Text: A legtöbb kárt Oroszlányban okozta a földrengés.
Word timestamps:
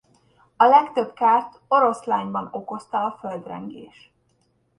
A 0.57 0.65
legtöbb 0.65 1.13
kárt 1.13 1.59
Oroszlányban 1.67 2.49
okozta 2.51 3.03
a 3.05 3.17
földrengés. 3.19 4.11